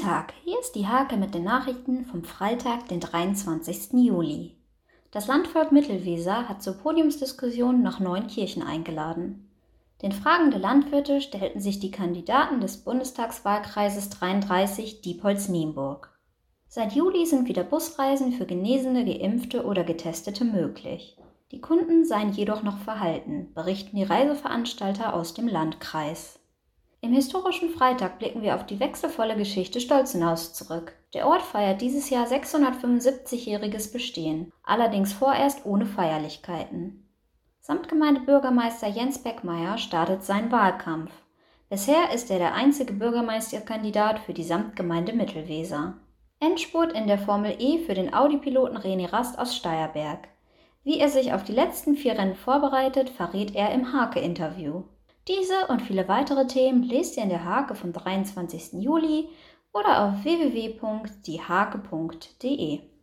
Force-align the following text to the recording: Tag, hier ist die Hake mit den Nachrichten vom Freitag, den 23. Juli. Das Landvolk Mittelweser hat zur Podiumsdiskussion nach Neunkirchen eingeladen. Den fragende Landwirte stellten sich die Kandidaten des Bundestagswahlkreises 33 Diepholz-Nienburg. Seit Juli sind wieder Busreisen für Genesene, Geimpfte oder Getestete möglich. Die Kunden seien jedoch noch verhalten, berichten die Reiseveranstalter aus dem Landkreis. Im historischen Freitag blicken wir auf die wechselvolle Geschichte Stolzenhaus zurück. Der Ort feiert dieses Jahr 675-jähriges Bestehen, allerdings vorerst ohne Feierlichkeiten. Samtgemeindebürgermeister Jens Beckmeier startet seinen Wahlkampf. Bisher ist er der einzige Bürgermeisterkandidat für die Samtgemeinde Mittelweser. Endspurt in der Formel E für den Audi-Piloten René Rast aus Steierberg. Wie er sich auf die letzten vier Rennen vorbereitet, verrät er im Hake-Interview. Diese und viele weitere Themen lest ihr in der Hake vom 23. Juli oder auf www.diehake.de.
Tag, 0.00 0.32
hier 0.44 0.60
ist 0.60 0.76
die 0.76 0.86
Hake 0.86 1.16
mit 1.16 1.34
den 1.34 1.42
Nachrichten 1.42 2.04
vom 2.04 2.22
Freitag, 2.22 2.86
den 2.86 3.00
23. 3.00 3.94
Juli. 3.94 4.56
Das 5.10 5.26
Landvolk 5.26 5.72
Mittelweser 5.72 6.48
hat 6.48 6.62
zur 6.62 6.74
Podiumsdiskussion 6.74 7.82
nach 7.82 7.98
Neunkirchen 7.98 8.62
eingeladen. 8.62 9.50
Den 10.02 10.12
fragende 10.12 10.58
Landwirte 10.58 11.20
stellten 11.20 11.60
sich 11.60 11.80
die 11.80 11.90
Kandidaten 11.90 12.60
des 12.60 12.76
Bundestagswahlkreises 12.76 14.10
33 14.10 15.00
Diepholz-Nienburg. 15.00 16.16
Seit 16.68 16.92
Juli 16.92 17.26
sind 17.26 17.48
wieder 17.48 17.64
Busreisen 17.64 18.32
für 18.32 18.46
Genesene, 18.46 19.04
Geimpfte 19.04 19.64
oder 19.64 19.82
Getestete 19.82 20.44
möglich. 20.44 21.18
Die 21.50 21.60
Kunden 21.60 22.04
seien 22.04 22.30
jedoch 22.30 22.62
noch 22.62 22.78
verhalten, 22.78 23.52
berichten 23.52 23.96
die 23.96 24.04
Reiseveranstalter 24.04 25.14
aus 25.14 25.34
dem 25.34 25.48
Landkreis. 25.48 26.37
Im 27.00 27.12
historischen 27.12 27.70
Freitag 27.70 28.18
blicken 28.18 28.42
wir 28.42 28.56
auf 28.56 28.66
die 28.66 28.80
wechselvolle 28.80 29.36
Geschichte 29.36 29.80
Stolzenhaus 29.80 30.52
zurück. 30.52 30.94
Der 31.14 31.28
Ort 31.28 31.42
feiert 31.42 31.80
dieses 31.80 32.10
Jahr 32.10 32.26
675-jähriges 32.26 33.92
Bestehen, 33.92 34.52
allerdings 34.64 35.12
vorerst 35.12 35.64
ohne 35.64 35.86
Feierlichkeiten. 35.86 37.08
Samtgemeindebürgermeister 37.60 38.88
Jens 38.88 39.22
Beckmeier 39.22 39.78
startet 39.78 40.24
seinen 40.24 40.50
Wahlkampf. 40.50 41.12
Bisher 41.70 42.12
ist 42.12 42.30
er 42.30 42.38
der 42.38 42.54
einzige 42.54 42.94
Bürgermeisterkandidat 42.94 44.18
für 44.18 44.32
die 44.32 44.42
Samtgemeinde 44.42 45.12
Mittelweser. 45.12 45.98
Endspurt 46.40 46.92
in 46.94 47.06
der 47.06 47.18
Formel 47.18 47.54
E 47.60 47.78
für 47.78 47.94
den 47.94 48.12
Audi-Piloten 48.12 48.76
René 48.76 49.12
Rast 49.12 49.38
aus 49.38 49.54
Steierberg. 49.54 50.28
Wie 50.82 50.98
er 50.98 51.10
sich 51.10 51.32
auf 51.32 51.44
die 51.44 51.52
letzten 51.52 51.94
vier 51.94 52.18
Rennen 52.18 52.34
vorbereitet, 52.34 53.10
verrät 53.10 53.54
er 53.54 53.72
im 53.72 53.92
Hake-Interview. 53.92 54.82
Diese 55.28 55.66
und 55.68 55.82
viele 55.82 56.08
weitere 56.08 56.46
Themen 56.46 56.82
lest 56.82 57.18
ihr 57.18 57.22
in 57.22 57.28
der 57.28 57.44
Hake 57.44 57.74
vom 57.74 57.92
23. 57.92 58.82
Juli 58.82 59.28
oder 59.74 60.06
auf 60.06 60.24
www.diehake.de. 60.24 62.97